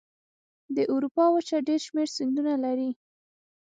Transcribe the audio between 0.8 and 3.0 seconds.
اروپا وچه ډېر شمیر سیندونه لري.